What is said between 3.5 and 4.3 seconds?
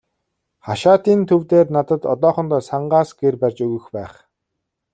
өгөх байх.